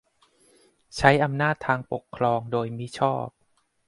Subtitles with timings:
[0.95, 3.27] -ใช้อำนาจทางปกครองโดยมิชอบ